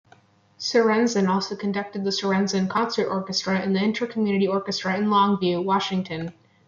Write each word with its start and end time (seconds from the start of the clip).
Sorenson 0.57 1.27
also 1.27 1.55
conducted 1.55 2.03
the 2.03 2.11
Sorenson 2.11 2.67
Concert 2.67 3.05
Orchestra 3.07 3.59
and 3.59 3.75
the 3.75 3.83
Inter-Community 3.83 4.47
Orchestra 4.47 4.97
in 4.97 5.09
Longview, 5.11 5.63
Washington. 5.63 6.33